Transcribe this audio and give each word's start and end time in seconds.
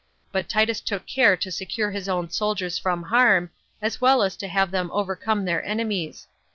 But 0.31 0.49
Titus 0.49 0.81
took 0.81 1.05
care 1.05 1.37
to 1.37 1.51
secure 1.51 1.91
his 1.91 2.09
own 2.09 2.31
soldiers 2.31 2.75
from 2.79 3.03
harm, 3.03 3.51
as 3.83 4.01
well 4.01 4.23
as 4.23 4.35
to 4.37 4.47
have 4.47 4.71
them 4.71 4.89
overcome 4.91 5.45
their 5.45 5.63
enemies. 5.63 6.27